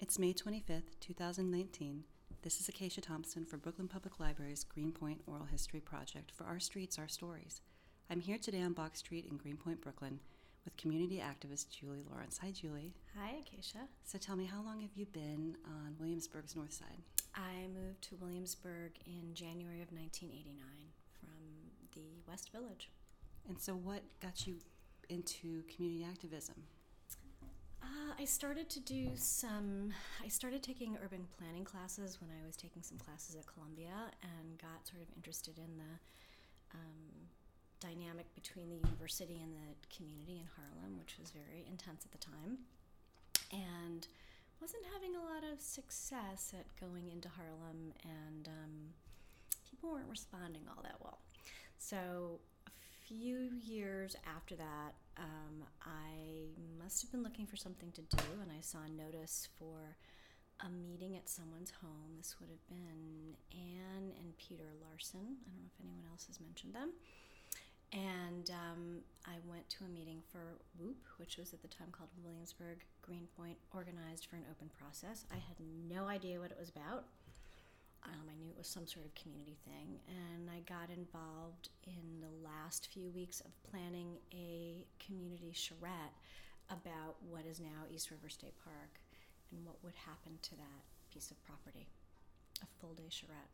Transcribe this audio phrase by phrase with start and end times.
[0.00, 2.04] It's May 25th, 2019.
[2.42, 7.00] This is Acacia Thompson for Brooklyn Public Library's Greenpoint Oral History Project for Our Streets,
[7.00, 7.62] Our Stories.
[8.08, 10.20] I'm here today on Box Street in Greenpoint, Brooklyn,
[10.64, 12.38] with community activist Julie Lawrence.
[12.38, 12.94] Hi, Julie.
[13.18, 13.88] Hi, Acacia.
[14.04, 17.02] So tell me, how long have you been on Williamsburg's North Side?
[17.34, 20.62] I moved to Williamsburg in January of 1989
[21.18, 21.40] from
[21.96, 22.88] the West Village.
[23.48, 24.58] And so, what got you
[25.08, 26.54] into community activism?
[27.88, 32.54] Uh, I started to do some, I started taking urban planning classes when I was
[32.54, 35.94] taking some classes at Columbia and got sort of interested in the
[36.74, 37.08] um,
[37.80, 42.18] dynamic between the university and the community in Harlem, which was very intense at the
[42.18, 42.58] time.
[43.52, 44.06] And
[44.60, 48.74] wasn't having a lot of success at going into Harlem, and um,
[49.70, 51.18] people weren't responding all that well.
[51.78, 52.70] So a
[53.06, 58.50] few years after that, um, I must have been looking for something to do, and
[58.50, 59.96] I saw a notice for
[60.64, 62.16] a meeting at someone's home.
[62.16, 65.38] This would have been Anne and Peter Larson.
[65.46, 66.92] I don't know if anyone else has mentioned them.
[67.92, 72.10] And um, I went to a meeting for WHOOP, which was at the time called
[72.22, 75.24] Williamsburg Greenpoint Organized for an Open Process.
[75.32, 75.56] I had
[75.88, 77.04] no idea what it was about.
[78.08, 82.24] Um, I knew it was some sort of community thing, and I got involved in
[82.24, 86.16] the last few weeks of planning a community charrette
[86.70, 89.00] about what is now East River State Park
[89.52, 91.88] and what would happen to that piece of property.
[92.62, 93.52] A full day charrette.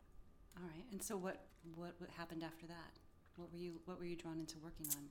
[0.56, 0.84] All right.
[0.92, 2.92] And so, what what, what happened after that?
[3.36, 5.04] What were you What were you drawn into working on?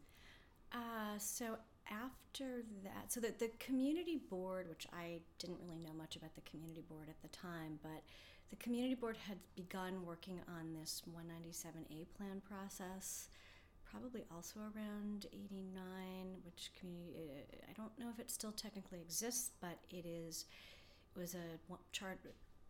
[0.73, 1.57] Uh, so
[1.89, 6.41] after that, so that the community board, which I didn't really know much about the
[6.41, 8.01] community board at the time, but
[8.53, 13.29] the community board had begun working on this 197A plan process,
[13.83, 15.73] probably also around 89,
[16.45, 20.45] which community, uh, I don't know if it still technically exists, but it is,
[21.15, 22.19] it was a chart,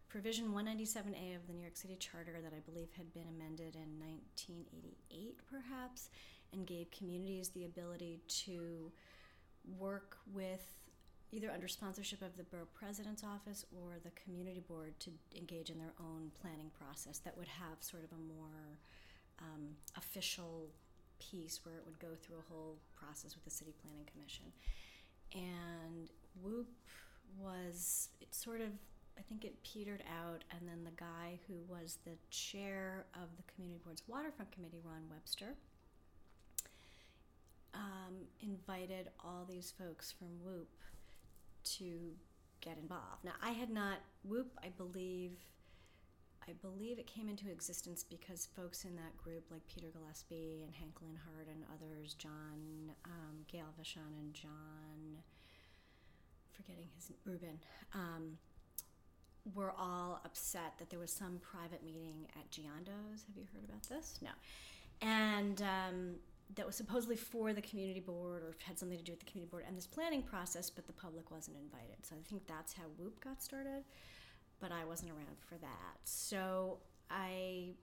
[0.08, 4.00] provision 197A of the New York City Charter that I believe had been amended in
[4.00, 6.12] 1988, perhaps,
[6.54, 8.90] and gave communities the ability to
[9.78, 10.66] work with
[11.34, 15.80] either under sponsorship of the borough president's office or the community board to engage in
[15.80, 18.78] their own planning process that would have sort of a more
[19.40, 20.68] um, official
[21.20, 24.46] piece where it would go through a whole process with the city planning commission.
[25.34, 26.10] And
[26.42, 26.70] whoop
[27.40, 28.70] was it sort of
[29.18, 33.44] I think it petered out, and then the guy who was the chair of the
[33.54, 35.54] community board's waterfront committee, Ron Webster,
[37.76, 40.68] um, invited all these folks from Whoop
[41.64, 42.14] to
[42.62, 43.24] get involved.
[43.24, 44.58] Now, I had not Whoop.
[44.64, 45.32] I believe,
[46.48, 50.74] I believe it came into existence because folks in that group, like Peter Gillespie and
[50.74, 55.18] Hank Linhart and others, John um, Gail Vachon and John,
[56.52, 57.60] forgetting his Rubin.
[57.94, 58.38] Um,
[59.54, 63.26] were all upset that there was some private meeting at Giando's.
[63.28, 64.20] Have you heard about this?
[64.22, 64.30] No.
[65.02, 66.16] And um,
[66.56, 69.50] that was supposedly for the community board or had something to do with the community
[69.50, 71.98] board and this planning process, but the public wasn't invited.
[72.04, 73.84] So I think that's how Whoop got started,
[74.60, 75.98] but I wasn't around for that.
[76.04, 77.74] So I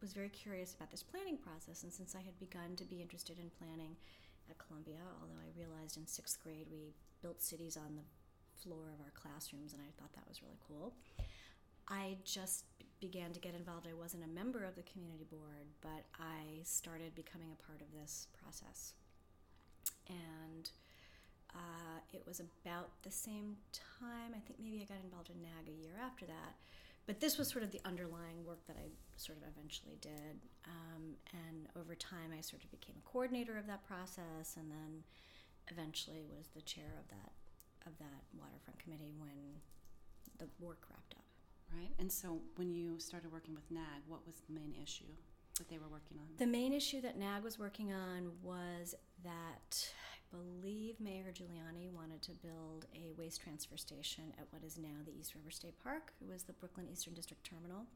[0.00, 3.38] was very curious about this planning process, and since I had begun to be interested
[3.38, 3.96] in planning
[4.48, 8.04] at Columbia, although I realized in sixth grade we built cities on the
[8.62, 10.94] floor of our classrooms, and I thought that was really cool.
[11.88, 12.64] I just
[13.00, 13.86] began to get involved.
[13.88, 17.88] I wasn't a member of the community board, but I started becoming a part of
[17.98, 18.92] this process.
[20.08, 20.70] And
[21.54, 25.68] uh, it was about the same time, I think maybe I got involved in NAG
[25.68, 26.54] a year after that.
[27.06, 30.38] But this was sort of the underlying work that I sort of eventually did.
[30.66, 35.02] Um, and over time, I sort of became a coordinator of that process and then
[35.68, 37.32] eventually was the chair of that
[37.86, 39.56] of that waterfront committee when
[40.38, 41.29] the work wrapped up.
[41.74, 41.90] Right.
[41.98, 45.12] And so when you started working with NAG, what was the main issue
[45.58, 46.26] that they were working on?
[46.38, 49.88] The main issue that NAG was working on was that
[50.32, 54.88] I believe Mayor Giuliani wanted to build a waste transfer station at what is now
[55.04, 56.12] the East River State Park.
[56.20, 57.86] It was the Brooklyn Eastern District Terminal.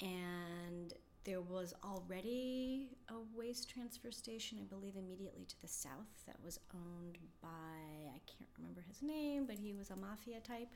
[0.00, 0.92] And
[1.24, 6.60] there was already a waste transfer station, I believe, immediately to the south that was
[6.72, 10.72] owned by, I can't remember his name, but he was a mafia type.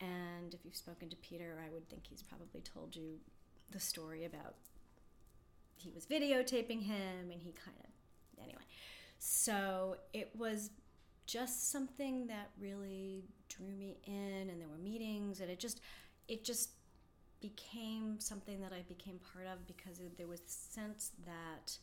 [0.00, 3.18] And if you've spoken to Peter, I would think he's probably told you
[3.70, 4.54] the story about
[5.76, 8.62] he was videotaping him and he kind of, anyway.
[9.18, 10.70] So it was
[11.26, 15.80] just something that really drew me in, and there were meetings, and it just,
[16.28, 16.70] it just
[17.40, 21.78] became something that I became part of because there was a sense that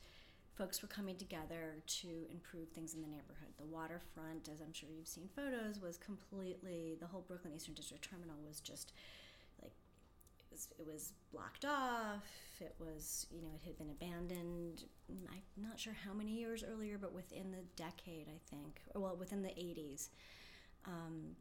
[0.57, 3.53] folks were coming together to improve things in the neighborhood.
[3.57, 8.03] The waterfront, as I'm sure you've seen photos, was completely the whole Brooklyn Eastern District
[8.03, 8.93] Terminal was just
[9.61, 9.73] like
[10.39, 12.25] it was it was blocked off.
[12.59, 14.85] It was you know it had been abandoned.
[15.09, 19.15] I'm not sure how many years earlier, but within the decade, I think, or well
[19.15, 20.09] within the 80s.
[20.85, 21.35] Um,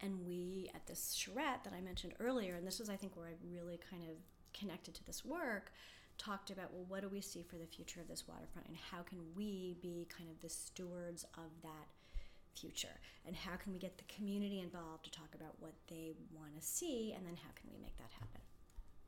[0.00, 3.26] and we at this charrette that I mentioned earlier, and this was I think where
[3.26, 4.16] I really kind of
[4.58, 5.72] connected to this work
[6.18, 9.02] talked about well what do we see for the future of this waterfront and how
[9.02, 11.88] can we be kind of the stewards of that
[12.58, 13.00] future?
[13.26, 16.62] And how can we get the community involved to talk about what they want to
[16.62, 18.42] see and then how can we make that happen?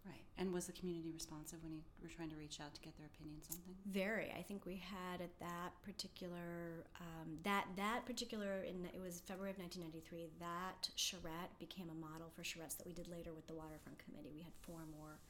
[0.06, 0.24] Right.
[0.38, 3.04] And was the community responsive when you were trying to reach out to get their
[3.04, 4.32] opinions on things very.
[4.32, 9.52] I think we had at that particular um, that that particular in it was february
[9.52, 13.52] of 1993 that charrette became a model for charrettes that we did later with the
[13.52, 14.32] waterfront committee.
[14.32, 15.20] We had four more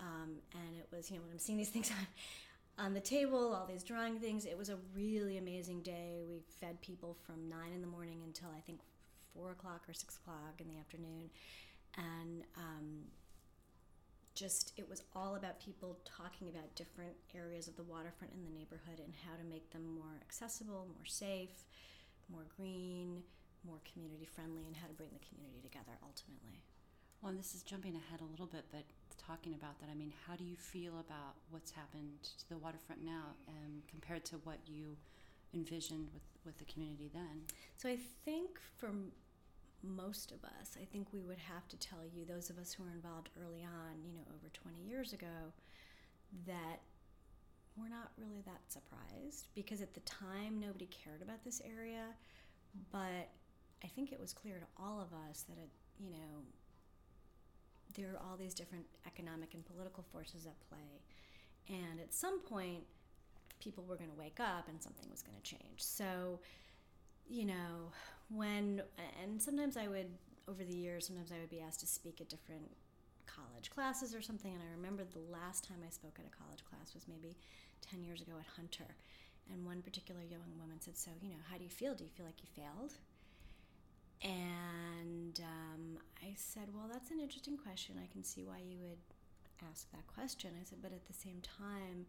[0.00, 3.54] um, and it was, you know, when I'm seeing these things on, on the table,
[3.54, 6.22] all these drawing things, it was a really amazing day.
[6.28, 8.80] We fed people from nine in the morning until I think
[9.34, 11.30] four o'clock or six o'clock in the afternoon.
[11.96, 13.04] And um,
[14.34, 18.52] just, it was all about people talking about different areas of the waterfront in the
[18.52, 21.64] neighborhood and how to make them more accessible, more safe,
[22.30, 23.22] more green,
[23.64, 26.60] more community friendly, and how to bring the community together ultimately.
[27.22, 28.84] Well, this is jumping ahead a little bit, but
[29.18, 33.04] talking about that, I mean, how do you feel about what's happened to the waterfront
[33.04, 34.96] now um, compared to what you
[35.54, 37.42] envisioned with, with the community then?
[37.76, 38.90] So I think for
[39.82, 42.84] most of us, I think we would have to tell you, those of us who
[42.84, 45.52] were involved early on, you know, over 20 years ago,
[46.46, 46.80] that
[47.76, 52.06] we're not really that surprised because at the time nobody cared about this area.
[52.90, 53.28] But
[53.84, 56.42] I think it was clear to all of us that it, you know,
[57.96, 61.00] there are all these different economic and political forces at play.
[61.68, 62.84] And at some point,
[63.60, 65.78] people were going to wake up and something was going to change.
[65.78, 66.38] So,
[67.28, 67.90] you know,
[68.28, 68.82] when,
[69.22, 70.06] and sometimes I would,
[70.48, 72.70] over the years, sometimes I would be asked to speak at different
[73.26, 74.52] college classes or something.
[74.52, 77.36] And I remember the last time I spoke at a college class was maybe
[77.90, 78.94] 10 years ago at Hunter.
[79.52, 81.94] And one particular young woman said, So, you know, how do you feel?
[81.94, 82.94] Do you feel like you failed?
[84.22, 87.96] And um, I said, Well, that's an interesting question.
[88.02, 88.98] I can see why you would
[89.70, 90.50] ask that question.
[90.60, 92.06] I said, But at the same time,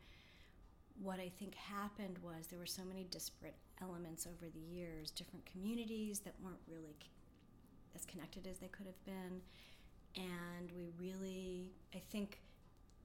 [1.02, 5.46] what I think happened was there were so many disparate elements over the years, different
[5.46, 6.96] communities that weren't really
[7.96, 9.42] as connected as they could have been.
[10.16, 12.40] And we really, I think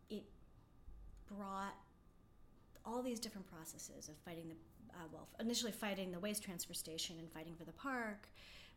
[0.09, 0.25] it
[1.37, 1.75] brought
[2.85, 4.55] all these different processes of fighting the,
[4.95, 8.29] uh, well, initially fighting the waste transfer station and fighting for the park,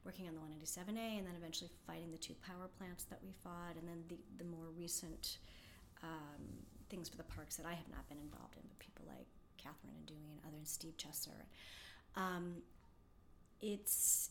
[0.06, 3.75] working on the 197A, and then eventually fighting the two power plants that we fought,
[3.80, 5.40] and then the, the more recent
[6.04, 6.46] um,
[6.90, 9.25] things for the parks that I have not been involved in, but people like
[9.57, 11.50] Catherine and Dewey and others, Steve Chesser.
[12.16, 12.57] Um,
[13.62, 14.30] it's,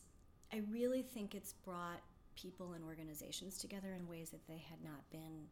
[0.53, 2.01] I really think it's brought
[2.35, 5.47] people and organizations together in ways that they had not been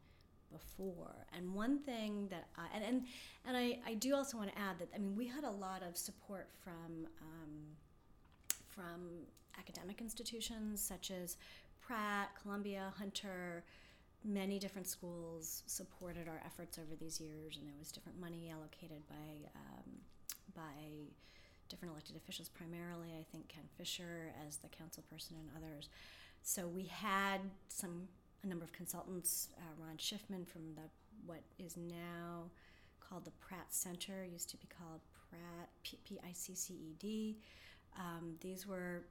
[0.52, 1.26] before.
[1.36, 3.04] And one thing that I, and and,
[3.48, 5.82] and I, I do also want to add that I mean we had a lot
[5.88, 7.50] of support from um,
[8.74, 9.28] from
[9.58, 11.38] academic institutions such as
[11.82, 13.64] Pratt, Columbia, Hunter,
[14.24, 19.02] many different schools supported our efforts over these years, and there was different money allocated
[19.10, 19.90] by um,
[20.56, 21.12] by
[21.70, 22.50] different elected officials.
[22.50, 25.90] Primarily, I think Ken Fisher as the council person and others.
[26.42, 28.08] So we had some
[28.44, 29.50] a number of consultants.
[29.58, 30.88] Uh, Ron Shiffman from the
[31.26, 32.50] what is now
[33.00, 37.38] called the Pratt Center used to be called Pratt P I C C E D.
[37.98, 39.04] Um, these were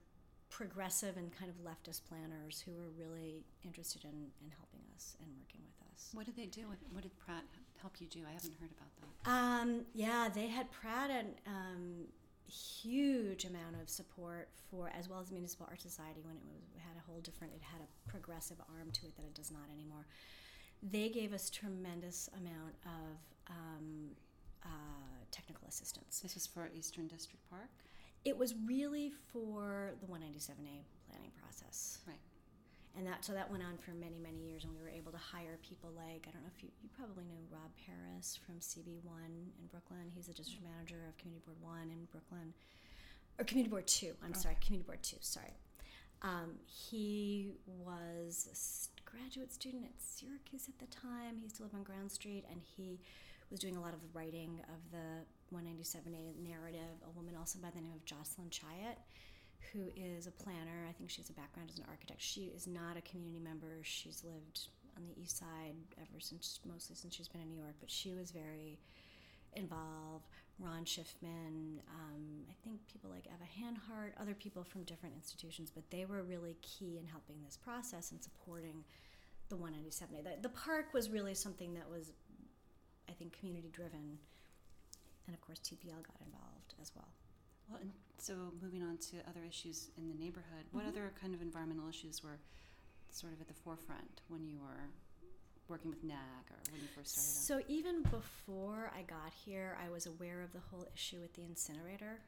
[0.51, 5.29] progressive and kind of leftist planners who were really interested in, in helping us and
[5.41, 6.11] working with us.
[6.13, 6.63] What did they do?
[6.93, 7.45] What did Pratt
[7.81, 8.21] help you do?
[8.29, 9.31] I haven't heard about that.
[9.31, 12.05] Um, yeah, they had Pratt and um,
[12.53, 16.63] huge amount of support for as well as the Municipal Art Society when it was
[16.93, 19.65] had a whole different it had a progressive arm to it that it does not
[19.73, 20.07] anymore.
[20.83, 23.17] They gave us tremendous amount of
[23.49, 24.11] um,
[24.65, 24.69] uh,
[25.31, 26.21] technical assistance.
[26.21, 27.71] This was for Eastern District Park.
[28.25, 31.99] It was really for the 197A planning process.
[32.07, 32.17] Right.
[32.97, 35.19] And that so that went on for many many years, and we were able to
[35.19, 39.33] hire people like I don't know if you you probably know Rob Harris from CB1
[39.33, 40.13] in Brooklyn.
[40.15, 42.53] He's the district manager of Community Board One in Brooklyn,
[43.39, 44.13] or Community Board Two.
[44.23, 44.41] I'm okay.
[44.41, 45.17] sorry, Community Board Two.
[45.21, 45.57] Sorry.
[46.21, 51.37] Um, he was a graduate student at Syracuse at the time.
[51.37, 53.01] He used to live on Ground Street, and he
[53.53, 55.23] was doing a lot of the writing of the
[55.55, 56.97] 197A narrative.
[57.07, 58.97] A woman also by the name of Jocelyn Chayat,
[59.73, 60.89] who is a planner.
[60.89, 62.21] I think she has a background as an architect.
[62.21, 63.81] She is not a community member.
[63.83, 67.77] She's lived on the east side ever since, mostly since she's been in New York.
[67.79, 68.81] But she was very
[69.55, 70.25] involved.
[70.59, 75.91] Ron Shiffman, um, I think people like Eva Hanhardt, other people from different institutions, but
[75.91, 78.85] they were really key in helping this process and supporting
[79.49, 80.25] the 197A.
[80.25, 82.13] The, the park was really something that was,
[83.13, 84.19] I think, community driven,
[85.27, 87.13] and of course TPL got involved as well.
[87.69, 90.97] Well, and so moving on to other issues in the neighborhood, what mm-hmm.
[90.97, 92.41] other kind of environmental issues were
[93.11, 94.89] sort of at the forefront when you were
[95.69, 97.31] working with NAG or when you first started?
[97.31, 97.65] So out?
[97.69, 102.21] even before I got here, I was aware of the whole issue with the incinerator.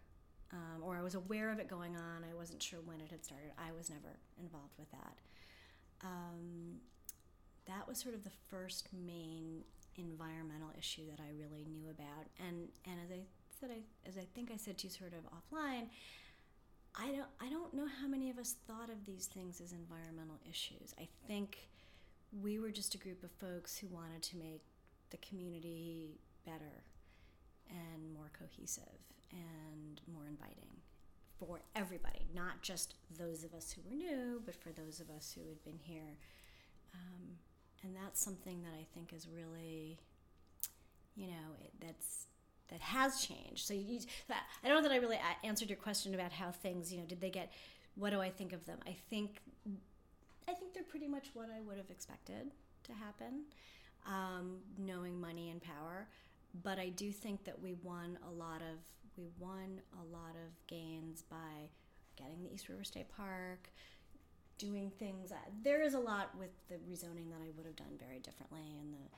[0.52, 2.22] Um, or I was aware of it going on.
[2.30, 3.50] I wasn't sure when it had started.
[3.58, 5.16] I was never involved with that.
[6.04, 6.78] Um,
[7.66, 9.64] that was sort of the first main
[9.96, 12.26] environmental issue that I really knew about.
[12.38, 13.20] And and as I
[13.60, 15.88] said, I, as I think I said to you sort of offline,
[16.94, 20.38] I don't I don't know how many of us thought of these things as environmental
[20.48, 20.94] issues.
[21.00, 21.68] I think
[22.42, 24.62] we were just a group of folks who wanted to make
[25.10, 26.82] the community better
[27.70, 30.68] and more cohesive and more inviting
[31.38, 35.34] for everybody, not just those of us who were new, but for those of us
[35.34, 36.18] who had been here.
[36.94, 37.38] Um,
[37.84, 39.98] and that's something that I think is really,
[41.14, 42.26] you know, it, that's
[42.70, 43.66] that has changed.
[43.66, 44.00] So you,
[44.30, 47.20] I don't know that I really answered your question about how things, you know, did
[47.20, 47.52] they get?
[47.94, 48.78] What do I think of them?
[48.86, 49.40] I think
[50.48, 52.50] I think they're pretty much what I would have expected
[52.84, 53.44] to happen,
[54.06, 56.08] um, knowing money and power.
[56.62, 58.78] But I do think that we won a lot of
[59.16, 61.68] we won a lot of gains by
[62.16, 63.70] getting the East River State Park,
[64.58, 65.32] doing things.
[65.62, 68.94] There is a lot with the rezoning that I would have done very differently, and
[68.94, 69.08] the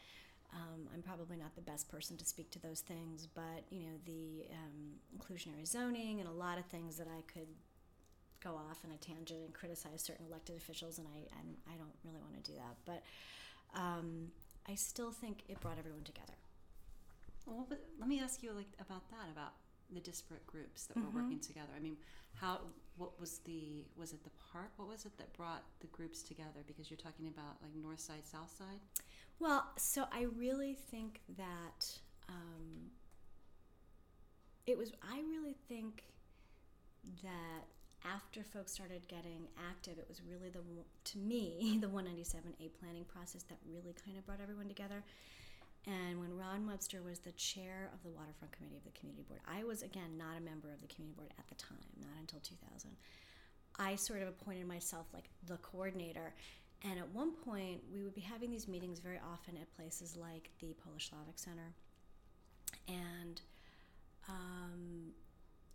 [0.52, 3.97] um, I'm probably not the best person to speak to those things, but you know
[4.05, 7.49] the um, inclusionary zoning and a lot of things that I could
[8.43, 11.95] go off in a tangent and criticize certain elected officials, and I and I don't
[12.05, 12.76] really want to do that.
[12.85, 13.02] But
[13.78, 14.28] um,
[14.69, 16.35] I still think it brought everyone together.
[17.47, 17.66] Well,
[17.99, 19.52] let me ask you like about that about
[19.93, 21.14] the disparate groups that mm-hmm.
[21.14, 21.71] were working together.
[21.76, 21.97] I mean,
[22.35, 22.61] how
[22.97, 24.71] what was the was it the park?
[24.76, 26.65] What was it that brought the groups together?
[26.67, 28.81] Because you're talking about like north side, south side.
[29.38, 31.99] Well, so I really think that
[32.29, 32.91] um,
[34.67, 34.93] it was.
[35.03, 36.05] I really think
[37.23, 37.67] that
[38.05, 40.61] after folks started getting active, it was really the
[41.12, 45.03] to me the 197A planning process that really kind of brought everyone together.
[45.87, 49.40] And when Ron Webster was the chair of the Waterfront Committee of the Community Board,
[49.47, 52.40] I was again not a member of the Community Board at the time, not until
[52.40, 52.90] 2000.
[53.78, 56.35] I sort of appointed myself like the coordinator.
[56.83, 60.50] And at one point, we would be having these meetings very often at places like
[60.61, 61.75] the Polish Slavic Center.
[62.88, 63.40] And
[64.28, 65.12] um,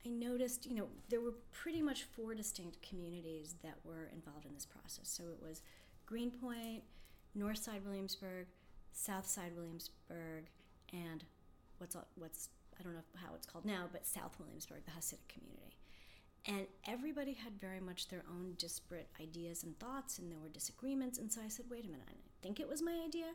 [0.05, 4.53] I noticed, you know, there were pretty much four distinct communities that were involved in
[4.53, 5.09] this process.
[5.09, 5.61] So it was
[6.05, 6.83] Greenpoint,
[7.37, 8.47] Northside Williamsburg,
[8.91, 10.45] Southside Williamsburg,
[10.93, 11.23] and
[11.77, 15.77] what's what's I don't know how it's called now, but South Williamsburg, the Hasidic community.
[16.47, 21.19] And everybody had very much their own disparate ideas and thoughts, and there were disagreements.
[21.19, 23.27] And so I said, wait a minute, I think it was my idea.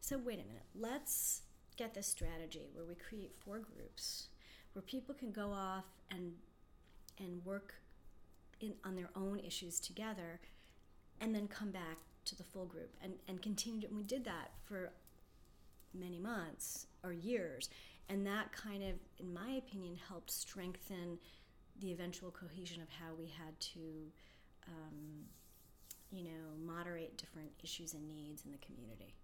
[0.00, 1.42] So wait a minute, let's
[1.76, 4.28] get this strategy where we create four groups
[4.72, 6.32] where people can go off and
[7.18, 7.74] and work
[8.60, 10.40] in, on their own issues together
[11.20, 14.50] and then come back to the full group and, and continue and we did that
[14.64, 14.90] for
[15.94, 17.68] many months or years
[18.08, 21.18] and that kind of in my opinion helped strengthen
[21.80, 23.80] the eventual cohesion of how we had to
[24.68, 25.24] um,
[26.10, 29.14] you know moderate different issues and needs in the community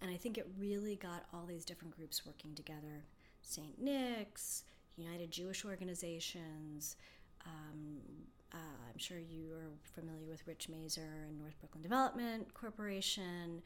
[0.00, 3.04] and i think it really got all these different groups working together
[3.42, 4.64] st nick's
[5.00, 6.96] United Jewish Organizations.
[7.46, 7.98] Um,
[8.52, 13.62] uh, I'm sure you are familiar with Rich Mazur and North Brooklyn Development Corporation.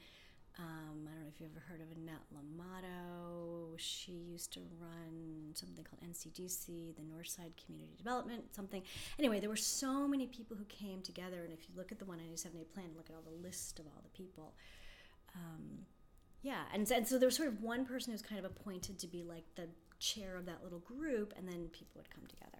[0.56, 3.74] Um, I don't know if you've ever heard of Annette Lamato.
[3.76, 8.82] She used to run something called NCDC, the Northside Community Development, something.
[9.18, 12.04] Anyway, there were so many people who came together, and if you look at the
[12.04, 14.54] 197A plan, look at all the list of all the people.
[15.34, 15.86] Um,
[16.42, 18.98] yeah, and, and so there was sort of one person who was kind of appointed
[19.00, 19.66] to be like the
[20.04, 22.58] chair of that little group and then people would come together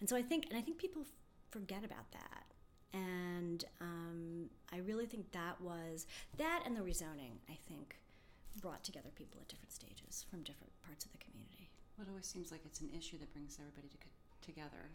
[0.00, 1.02] and so i think and i think people
[1.50, 2.53] forget about that
[2.94, 6.06] and um, i really think that was
[6.38, 7.96] that and the rezoning i think
[8.62, 12.26] brought together people at different stages from different parts of the community well it always
[12.26, 13.98] seems like it's an issue that brings everybody to,
[14.46, 14.90] together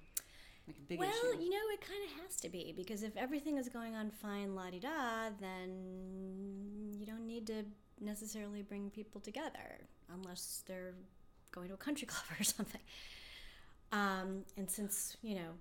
[0.69, 1.09] like a big issue.
[1.09, 1.43] well, issue.
[1.43, 4.53] you know, it kind of has to be because if everything is going on fine,
[4.53, 7.65] la di da, then you don't need to
[7.99, 10.93] necessarily bring people together unless they're
[11.51, 12.81] going to a country club or something.
[13.91, 15.51] Um, and since you know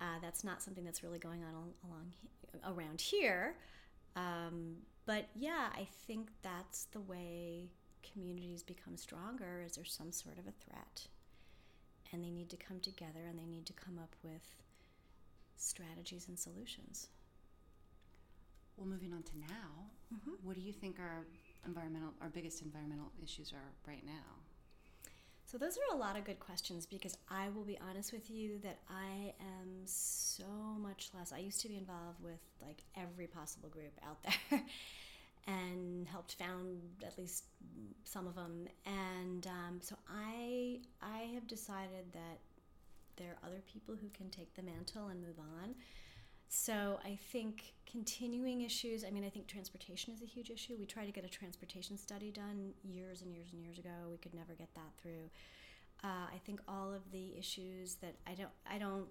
[0.00, 1.54] uh, that's not something that's really going on
[1.88, 2.12] along
[2.64, 3.56] around here,
[4.16, 7.70] um, but yeah, I think that's the way
[8.12, 11.08] communities become stronger is there's some sort of a threat.
[12.12, 14.62] And they need to come together and they need to come up with
[15.56, 17.08] strategies and solutions.
[18.76, 20.46] Well, moving on to now, Mm-hmm.
[20.46, 21.26] what do you think our
[21.66, 24.43] environmental, our biggest environmental issues are right now?
[25.46, 28.58] So those are a lot of good questions because I will be honest with you
[28.62, 30.44] that I am so
[30.80, 31.32] much less.
[31.32, 34.62] I used to be involved with like every possible group out there
[35.46, 37.44] and helped found at least
[38.04, 38.66] some of them.
[38.86, 42.38] And um, so I I have decided that
[43.16, 45.74] there are other people who can take the mantle and move on.
[46.48, 50.74] So I think continuing issues, I mean, I think transportation is a huge issue.
[50.78, 53.90] We tried to get a transportation study done years and years and years ago.
[54.10, 55.30] We could never get that through.
[56.02, 59.06] Uh, I think all of the issues that I don't, I don't,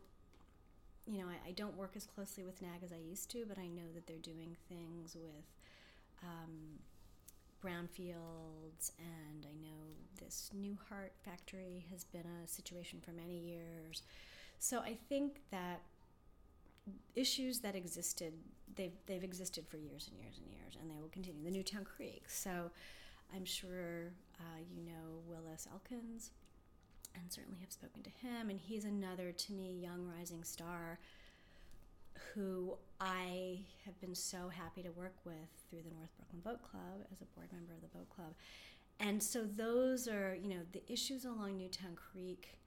[1.05, 3.57] you know, I, I don't work as closely with NAG as I used to, but
[3.57, 5.45] I know that they're doing things with
[6.21, 6.79] um,
[7.63, 14.03] brownfields, and I know this New Heart factory has been a situation for many years.
[14.59, 15.81] So I think that
[17.15, 18.33] issues that existed
[18.75, 21.43] they've they've existed for years and years and years and they will continue.
[21.43, 22.71] The newtown creek so
[23.35, 26.31] i'm sure uh, you know willis elkins
[27.15, 30.99] and certainly have spoken to him and he's another to me young rising star
[32.33, 37.05] who i have been so happy to work with through the north brooklyn boat club
[37.11, 38.33] as a board member of the boat club.
[38.99, 42.57] And so those are you know the issues along newtown creek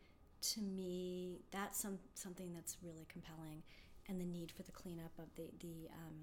[0.43, 3.63] to me that's some something that's really compelling
[4.09, 6.17] and the need for the cleanup of the the um,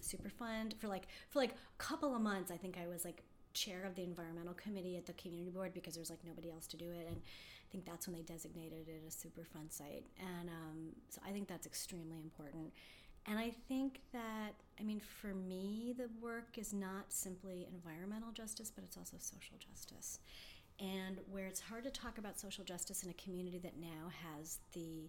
[0.00, 2.50] Superfund for like for like a couple of months.
[2.50, 3.22] I think I was like
[3.52, 6.76] chair of the environmental committee at the community board because there's like nobody else to
[6.76, 10.04] do it, and I think that's when they designated it a Superfund site.
[10.18, 12.72] And um, so I think that's extremely important.
[13.26, 18.70] And I think that I mean for me the work is not simply environmental justice,
[18.74, 20.18] but it's also social justice.
[20.80, 24.58] And where it's hard to talk about social justice in a community that now has
[24.72, 25.08] the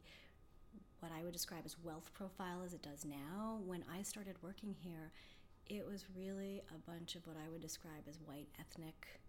[1.06, 3.60] what I would describe as wealth profile as it does now.
[3.64, 5.12] When I started working here,
[5.68, 9.22] it was really a bunch of what I would describe as white ethnic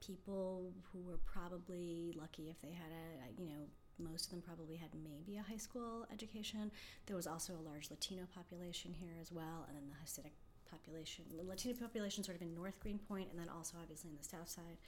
[0.00, 4.76] people who were probably lucky if they had a, you know, most of them probably
[4.76, 6.70] had maybe a high school education.
[7.04, 10.32] There was also a large Latino population here as well, and then the Hasidic
[10.70, 14.24] population, the Latino population sort of in North Greenpoint, and then also obviously in the
[14.24, 14.78] South Side.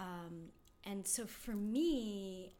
[0.00, 0.50] Um,
[0.84, 2.54] and so for me,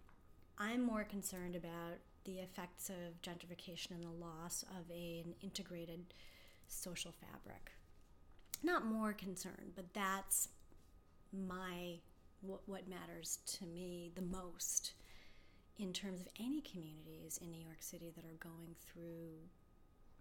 [0.59, 6.15] I'm more concerned about the effects of gentrification and the loss of a, an integrated
[6.69, 7.73] social fabric.
[8.63, 10.49] Not more concerned, but that's
[11.33, 11.99] my
[12.41, 14.93] what, what matters to me the most
[15.79, 19.39] in terms of any communities in New York City that are going through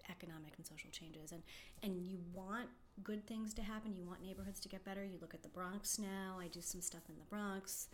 [0.10, 1.32] economic and social changes.
[1.32, 1.44] And
[1.84, 2.70] and you want
[3.04, 3.96] good things to happen.
[3.96, 5.04] You want neighborhoods to get better.
[5.04, 6.38] You look at the Bronx now.
[6.40, 7.88] I do some stuff in the Bronx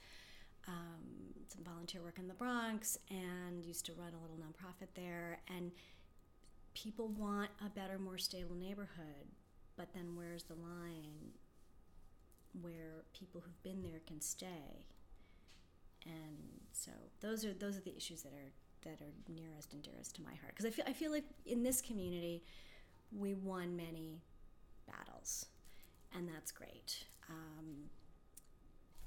[0.67, 5.39] um, some volunteer work in the Bronx and used to run a little nonprofit there.
[5.55, 5.71] And
[6.73, 9.27] people want a better, more stable neighborhood,
[9.75, 11.33] but then where's the line
[12.61, 14.85] where people who've been there can stay?
[16.05, 16.37] And
[16.71, 18.51] so those are those are the issues that are
[18.83, 21.63] that are nearest and dearest to my heart because I feel I feel like in
[21.63, 22.43] this community
[23.11, 24.21] we won many
[24.87, 25.47] battles,
[26.15, 27.05] and that's great.
[27.29, 27.89] Um,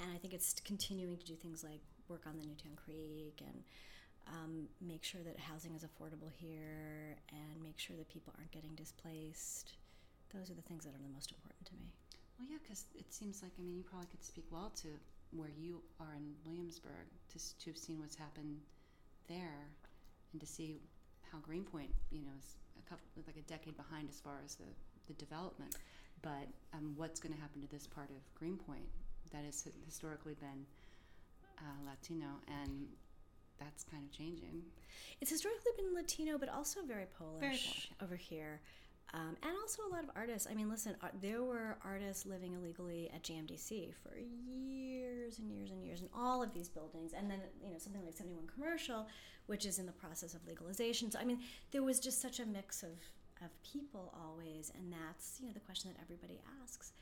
[0.02, 3.62] and I think it's continuing to do things like work on the Newtown Creek and
[4.28, 8.74] um, make sure that housing is affordable here and make sure that people aren't getting
[8.74, 9.74] displaced.
[10.32, 11.92] Those are the things that are the most important to me.
[12.38, 14.88] Well, yeah, because it seems like I mean you probably could speak well to
[15.32, 18.60] where you are in Williamsburg to to have seen what's happened
[19.28, 19.68] there,
[20.32, 20.80] and to see
[21.30, 24.70] how Greenpoint, you know, is a couple like a decade behind as far as the
[25.06, 25.76] the development,
[26.22, 28.88] but um, what's going to happen to this part of Greenpoint
[29.32, 30.66] that has historically been
[31.58, 32.86] uh, Latino, and
[33.58, 34.62] that's kind of changing.
[35.20, 38.60] It's historically been Latino, but also very Polish, Very Polish, over here.
[39.12, 40.46] Um, and also a lot of artists.
[40.50, 45.70] I mean, listen, ar- there were artists living illegally at GMDC for years and years
[45.72, 47.12] and years in all of these buildings.
[47.12, 49.08] And then, you know, something like 71 Commercial,
[49.46, 51.10] which is in the process of legalization.
[51.10, 51.40] So, I mean,
[51.72, 52.90] there was just such a mix of,
[53.42, 54.70] of people always.
[54.76, 56.92] And that's, you know, the question that everybody asks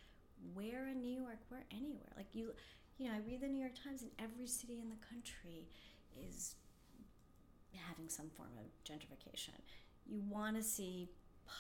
[0.55, 2.13] where in New York, where anywhere.
[2.17, 2.53] Like you,
[2.99, 5.69] you know, I read the New York Times, and every city in the country
[6.29, 6.57] is
[7.89, 9.57] having some form of gentrification.
[10.07, 11.09] You want to see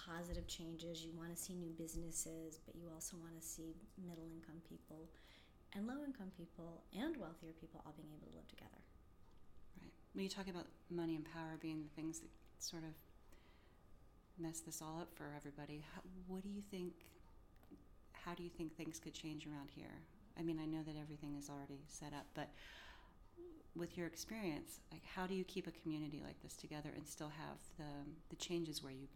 [0.06, 1.04] positive changes.
[1.04, 5.08] You want to see new businesses, but you also want to see middle income people
[5.74, 8.80] and low income people and wealthier people all being able to live together.
[9.80, 9.92] Right.
[10.12, 12.92] When you talk about money and power being the things that sort of
[14.38, 16.92] mess this all up for everybody, how, what do you think
[18.28, 20.02] how do you think things could change around here?
[20.38, 22.50] I mean, I know that everything is already set up, but
[23.74, 27.30] with your experience, like how do you keep a community like this together and still
[27.30, 29.08] have the the changes where you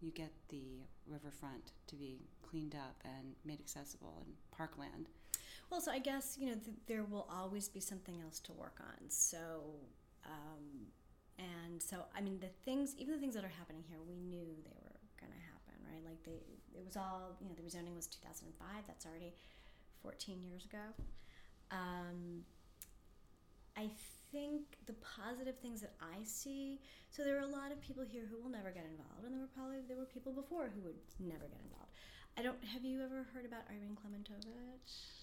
[0.00, 5.08] you get the riverfront to be cleaned up and made accessible and parkland?
[5.70, 8.78] Well, so I guess you know th- there will always be something else to work
[8.80, 9.10] on.
[9.10, 9.74] So,
[10.24, 10.86] um,
[11.38, 14.46] and so I mean the things, even the things that are happening here, we knew
[14.64, 14.93] they were
[15.94, 16.02] right?
[16.04, 16.42] Like they,
[16.74, 17.54] it was all you know.
[17.54, 18.82] The rezoning was two thousand and five.
[18.86, 19.34] That's already
[20.02, 20.82] fourteen years ago.
[21.70, 22.42] Um,
[23.76, 23.90] I
[24.30, 26.80] think the positive things that I see.
[27.10, 29.40] So there are a lot of people here who will never get involved, and there
[29.40, 31.94] were probably there were people before who would never get involved.
[32.36, 32.58] I don't.
[32.74, 35.22] Have you ever heard about Irene Klementowicz?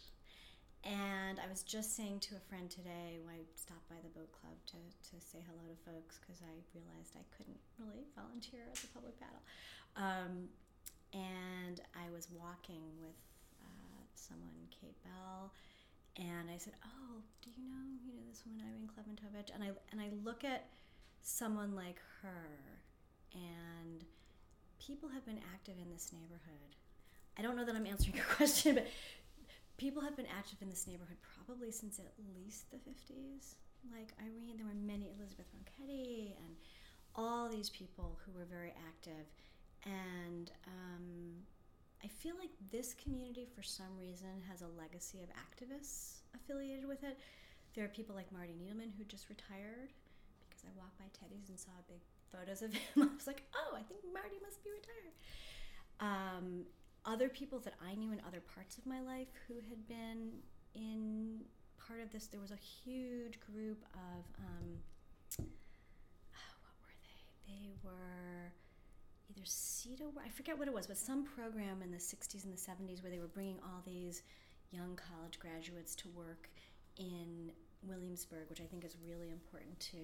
[0.81, 4.33] And I was just saying to a friend today when I stopped by the boat
[4.33, 8.81] club to, to say hello to folks because I realized I couldn't really volunteer at
[8.81, 9.45] the public battle.
[9.95, 10.49] Um,
[11.13, 13.17] and I was walking with
[13.63, 15.51] uh, someone, Kate Bell,
[16.17, 19.71] and I said, "Oh, do you know you know this woman Irene Klementowicz?" And I
[19.91, 20.67] and I look at
[21.21, 22.59] someone like her,
[23.33, 24.05] and
[24.79, 26.75] people have been active in this neighborhood.
[27.37, 28.87] I don't know that I'm answering your question, but
[29.77, 33.55] people have been active in this neighborhood probably since at least the 50s.
[33.91, 36.55] Like Irene, there were many, Elizabeth Ronchetti, and
[37.15, 39.25] all these people who were very active.
[39.85, 41.41] And um,
[42.03, 47.03] I feel like this community, for some reason, has a legacy of activists affiliated with
[47.03, 47.17] it.
[47.73, 49.93] There are people like Marty Needelman who just retired
[50.49, 53.09] because I walked by Teddy's and saw big photos of him.
[53.09, 55.15] I was like, oh, I think Marty must be retired.
[55.99, 56.65] Um,
[57.05, 60.31] other people that I knew in other parts of my life who had been
[60.75, 61.41] in
[61.87, 62.27] part of this.
[62.27, 64.77] There was a huge group of um,
[65.39, 65.43] oh,
[66.63, 67.53] what were they?
[67.53, 68.51] They were
[69.31, 70.11] either CETA.
[70.23, 73.11] I forget what it was, but some program in the '60s and the '70s where
[73.11, 74.23] they were bringing all these
[74.71, 76.49] young college graduates to work
[76.97, 77.51] in
[77.83, 79.97] Williamsburg, which I think is really important to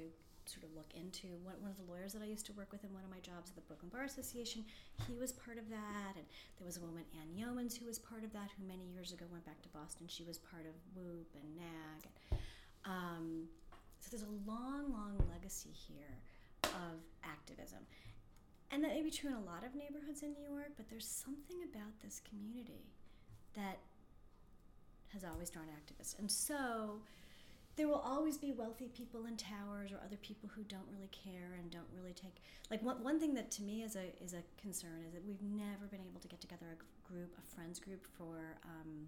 [0.45, 1.27] sort of look into.
[1.43, 3.19] One, one of the lawyers that I used to work with in one of my
[3.19, 4.63] jobs at the Brooklyn Bar Association,
[5.07, 6.15] he was part of that.
[6.15, 6.23] And
[6.57, 9.25] there was a woman, Ann Yeomans, who was part of that, who many years ago
[9.31, 10.07] went back to Boston.
[10.07, 12.39] She was part of WOOP and NAG.
[12.87, 13.51] Um,
[13.99, 16.15] so there's a long, long legacy here
[16.63, 17.83] of activism.
[18.71, 21.07] And that may be true in a lot of neighborhoods in New York, but there's
[21.07, 22.91] something about this community
[23.55, 23.79] that
[25.13, 26.19] has always drawn activists.
[26.19, 27.01] And so
[27.77, 31.55] there will always be wealthy people in towers or other people who don't really care
[31.59, 34.41] and don't really take like one, one thing that to me is a is a
[34.59, 38.05] concern is that we've never been able to get together a group a friends group
[38.17, 39.07] for um,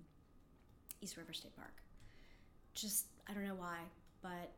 [1.02, 1.82] east river state park
[2.76, 3.80] just i don't know why
[4.22, 4.52] but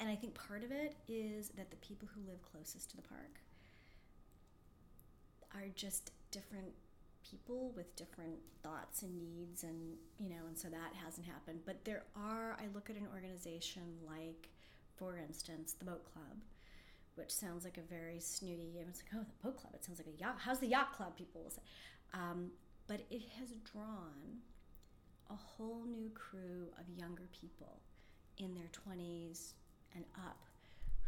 [0.00, 3.02] and i think part of it is that the people who live closest to the
[3.02, 3.38] park
[5.54, 6.72] are just different
[7.28, 11.60] people with different thoughts and needs and you know and so that hasn't happened.
[11.66, 14.48] But there are i look at an organization like
[14.96, 16.38] for instance the boat club
[17.14, 20.08] which sounds like a very snooty it's like oh the boat club it sounds like
[20.08, 21.62] a yacht how's the yacht club people will say.
[22.14, 22.50] Um,
[22.88, 24.40] but it has drawn
[25.30, 27.80] a whole new crew of younger people
[28.38, 29.52] in their 20s
[29.94, 30.42] and up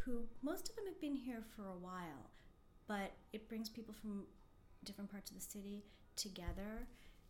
[0.05, 2.31] who most of them have been here for a while
[2.92, 4.24] but it brings people from
[4.85, 5.83] different parts of the city
[6.14, 6.87] together.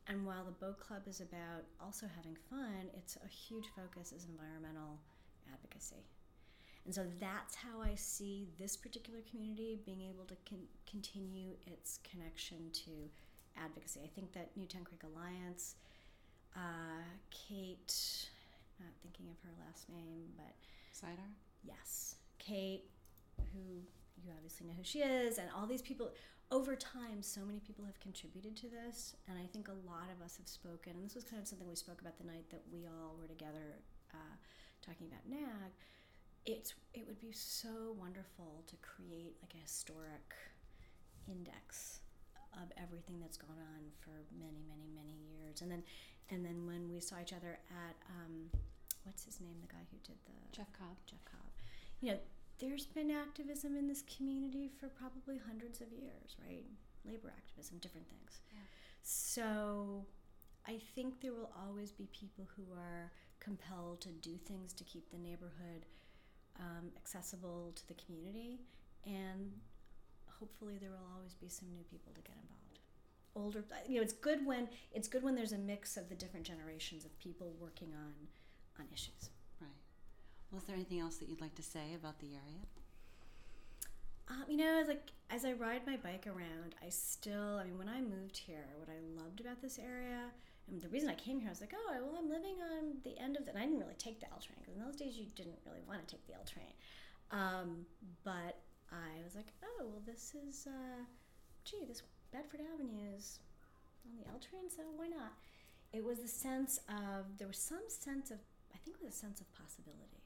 [0.09, 4.27] And while the boat club is about also having fun, it's a huge focus is
[4.29, 4.99] environmental
[5.53, 6.03] advocacy.
[6.85, 12.01] And so that's how I see this particular community being able to con- continue its
[12.03, 12.91] connection to
[13.57, 14.01] advocacy.
[14.03, 15.77] I think that Newtown Creek Alliance,
[16.57, 17.95] uh, Kate,
[18.81, 20.57] not thinking of her last name, but
[20.93, 21.31] Zidar?
[21.63, 22.17] Yes.
[22.41, 22.83] Kate,
[23.55, 23.87] who
[24.21, 26.11] you obviously know who she is, and all these people,
[26.51, 30.23] over time, so many people have contributed to this, and I think a lot of
[30.23, 30.93] us have spoken.
[30.93, 33.27] And this was kind of something we spoke about the night that we all were
[33.27, 33.81] together
[34.13, 34.37] uh,
[34.85, 35.73] talking about NAG.
[36.45, 40.35] It's it would be so wonderful to create like a historic
[41.27, 42.01] index
[42.61, 45.83] of everything that's gone on for many, many, many years, and then
[46.29, 48.51] and then when we saw each other at um,
[49.05, 51.01] what's his name, the guy who did the Jeff Cobb.
[51.07, 51.49] Jeff Cobb,
[52.03, 52.19] you know
[52.59, 56.65] there's been activism in this community for probably hundreds of years, right?
[57.05, 58.41] Labor activism, different things.
[58.53, 58.61] Yeah.
[59.03, 60.07] So
[60.67, 63.11] I think there will always be people who are
[63.41, 65.87] compelled to do things to keep the neighborhood
[66.61, 68.61] um, accessible to the community,
[69.05, 69.53] and
[70.39, 72.79] hopefully there will always be some new people to get involved.
[73.35, 76.47] Older, you know, it's good when it's good when there's a mix of the different
[76.47, 78.13] generations of people working on
[78.79, 79.31] on issues.
[80.53, 82.63] Was there anything else that you'd like to say about the area?
[84.29, 87.89] Um, you know, like as I ride my bike around, I still, I mean, when
[87.89, 90.29] I moved here, what I loved about this area,
[90.69, 93.19] and the reason I came here, I was like, oh, well, I'm living on the
[93.19, 95.17] end of the, and I didn't really take the L train because in those days
[95.17, 96.73] you didn't really want to take the L train.
[97.33, 97.87] Um,
[98.23, 98.61] but
[98.93, 101.03] I was like, oh, well, this is, uh,
[101.65, 103.41] gee, this Bedford Avenue is
[104.05, 105.33] on the L train, so why not?
[105.93, 108.39] It was the sense of, there was some sense of,
[108.73, 110.22] I think it was a sense of possibility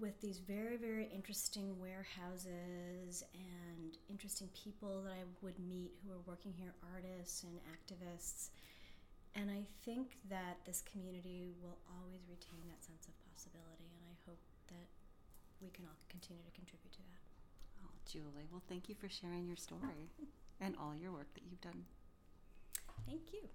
[0.00, 6.22] with these very, very interesting warehouses and interesting people that I would meet who are
[6.26, 8.50] working here, artists and activists.
[9.34, 14.14] And I think that this community will always retain that sense of possibility, and I
[14.26, 14.88] hope that
[15.60, 17.22] we can all continue to contribute to that.
[17.84, 20.10] Oh, Julie, well, thank you for sharing your story
[20.60, 21.84] and all your work that you've done.
[23.06, 23.48] Thank you.